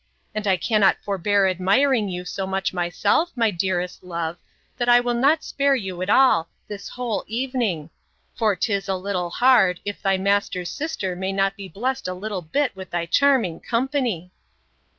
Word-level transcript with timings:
And 0.33 0.47
I 0.47 0.57
cannot 0.57 0.97
forbear 1.03 1.47
admiring 1.47 2.09
you 2.09 2.25
so 2.25 2.47
much 2.47 2.73
myself, 2.73 3.31
my 3.35 3.51
dearest 3.51 4.03
love, 4.03 4.37
that 4.79 4.89
I 4.89 4.99
will 4.99 5.13
not 5.13 5.43
spare 5.43 5.75
you 5.75 6.01
at 6.01 6.09
all, 6.09 6.49
this 6.67 6.89
whole 6.89 7.23
evening: 7.27 7.91
For 8.33 8.55
'tis 8.55 8.87
a 8.89 8.95
little 8.95 9.29
hard, 9.29 9.79
if 9.85 10.01
thy 10.01 10.17
master's 10.17 10.71
sister 10.71 11.15
may 11.15 11.31
not 11.31 11.55
be 11.55 11.67
blest 11.67 12.07
a 12.07 12.15
little 12.15 12.41
bit 12.41 12.75
with 12.75 12.89
thy 12.89 13.05
charming 13.05 13.59
company. 13.59 14.31